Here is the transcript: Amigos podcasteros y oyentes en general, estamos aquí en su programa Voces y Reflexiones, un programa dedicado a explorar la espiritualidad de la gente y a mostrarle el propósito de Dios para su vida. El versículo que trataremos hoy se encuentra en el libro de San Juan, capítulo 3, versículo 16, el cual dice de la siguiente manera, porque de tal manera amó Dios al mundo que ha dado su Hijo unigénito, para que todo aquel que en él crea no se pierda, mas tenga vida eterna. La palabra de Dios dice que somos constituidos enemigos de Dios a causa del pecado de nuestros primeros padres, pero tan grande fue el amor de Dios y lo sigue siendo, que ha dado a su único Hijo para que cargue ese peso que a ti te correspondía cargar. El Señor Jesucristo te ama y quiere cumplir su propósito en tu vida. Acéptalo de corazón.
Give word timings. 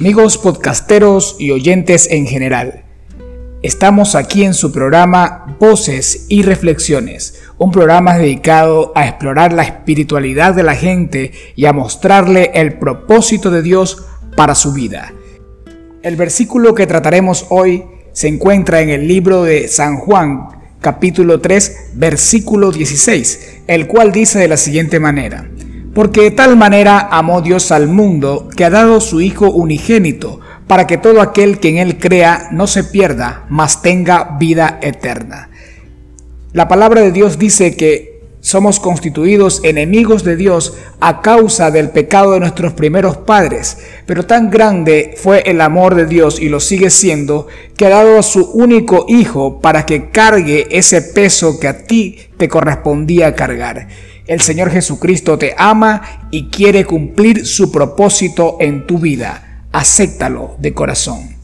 Amigos 0.00 0.38
podcasteros 0.38 1.36
y 1.38 1.50
oyentes 1.50 2.08
en 2.10 2.26
general, 2.26 2.84
estamos 3.60 4.14
aquí 4.14 4.44
en 4.44 4.54
su 4.54 4.72
programa 4.72 5.58
Voces 5.60 6.24
y 6.30 6.40
Reflexiones, 6.40 7.42
un 7.58 7.70
programa 7.70 8.16
dedicado 8.16 8.92
a 8.94 9.06
explorar 9.06 9.52
la 9.52 9.62
espiritualidad 9.62 10.54
de 10.54 10.62
la 10.62 10.74
gente 10.74 11.32
y 11.54 11.66
a 11.66 11.74
mostrarle 11.74 12.50
el 12.54 12.78
propósito 12.78 13.50
de 13.50 13.60
Dios 13.60 14.06
para 14.38 14.54
su 14.54 14.72
vida. 14.72 15.12
El 16.02 16.16
versículo 16.16 16.74
que 16.74 16.86
trataremos 16.86 17.44
hoy 17.50 17.84
se 18.12 18.28
encuentra 18.28 18.80
en 18.80 18.88
el 18.88 19.06
libro 19.06 19.42
de 19.42 19.68
San 19.68 19.98
Juan, 19.98 20.48
capítulo 20.80 21.42
3, 21.42 21.90
versículo 21.96 22.72
16, 22.72 23.64
el 23.66 23.86
cual 23.86 24.12
dice 24.12 24.38
de 24.38 24.48
la 24.48 24.56
siguiente 24.56 24.98
manera, 24.98 25.46
porque 25.94 26.22
de 26.22 26.30
tal 26.30 26.56
manera 26.56 27.08
amó 27.10 27.42
Dios 27.42 27.72
al 27.72 27.88
mundo 27.88 28.48
que 28.56 28.64
ha 28.64 28.70
dado 28.70 29.00
su 29.00 29.20
Hijo 29.20 29.50
unigénito, 29.50 30.40
para 30.66 30.86
que 30.86 30.98
todo 30.98 31.20
aquel 31.20 31.58
que 31.58 31.68
en 31.68 31.78
él 31.78 31.98
crea 31.98 32.48
no 32.52 32.66
se 32.66 32.84
pierda, 32.84 33.44
mas 33.48 33.82
tenga 33.82 34.36
vida 34.38 34.78
eterna. 34.82 35.50
La 36.52 36.68
palabra 36.68 37.00
de 37.00 37.10
Dios 37.10 37.38
dice 37.38 37.76
que 37.76 38.09
somos 38.50 38.80
constituidos 38.80 39.60
enemigos 39.62 40.24
de 40.24 40.36
Dios 40.36 40.74
a 40.98 41.22
causa 41.22 41.70
del 41.70 41.90
pecado 41.90 42.32
de 42.32 42.40
nuestros 42.40 42.72
primeros 42.72 43.16
padres, 43.16 43.78
pero 44.06 44.26
tan 44.26 44.50
grande 44.50 45.14
fue 45.16 45.42
el 45.46 45.60
amor 45.60 45.94
de 45.94 46.06
Dios 46.06 46.40
y 46.40 46.48
lo 46.48 46.58
sigue 46.58 46.90
siendo, 46.90 47.46
que 47.76 47.86
ha 47.86 47.90
dado 47.90 48.18
a 48.18 48.22
su 48.22 48.50
único 48.50 49.06
Hijo 49.08 49.60
para 49.60 49.86
que 49.86 50.10
cargue 50.10 50.66
ese 50.70 51.00
peso 51.00 51.60
que 51.60 51.68
a 51.68 51.84
ti 51.84 52.18
te 52.36 52.48
correspondía 52.48 53.34
cargar. 53.34 53.88
El 54.26 54.40
Señor 54.40 54.70
Jesucristo 54.70 55.38
te 55.38 55.54
ama 55.56 56.28
y 56.30 56.48
quiere 56.50 56.84
cumplir 56.84 57.46
su 57.46 57.70
propósito 57.70 58.56
en 58.60 58.86
tu 58.86 58.98
vida. 58.98 59.64
Acéptalo 59.72 60.56
de 60.58 60.74
corazón. 60.74 61.39